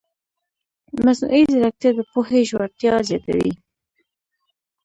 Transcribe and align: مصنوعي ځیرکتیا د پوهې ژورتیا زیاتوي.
مصنوعي 1.05 1.43
ځیرکتیا 1.51 1.91
د 1.95 1.99
پوهې 2.11 2.41
ژورتیا 2.49 2.93
زیاتوي. 3.09 3.53